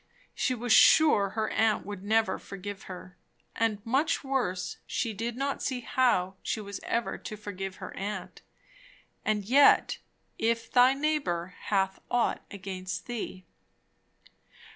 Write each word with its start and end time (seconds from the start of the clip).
She 0.33 0.55
was 0.55 0.73
sure 0.73 1.29
her 1.37 1.51
aunt 1.51 1.85
would 1.85 2.01
never 2.03 2.39
forgive 2.39 2.85
her. 2.89 3.19
And, 3.55 3.85
much 3.85 4.23
worse, 4.23 4.77
she 4.87 5.13
did 5.13 5.35
not 5.37 5.61
see 5.61 5.81
how 5.81 6.37
she 6.41 6.59
was 6.59 6.79
ever 6.81 7.19
to 7.19 7.37
forgive 7.37 7.75
her 7.75 7.93
aunt. 7.95 8.41
And 9.23 9.45
yet 9.45 9.99
"if 10.39 10.71
thy 10.71 10.95
neighbour 10.95 11.53
hath 11.65 11.99
ought 12.09 12.41
against 12.49 13.05
thee" 13.05 13.45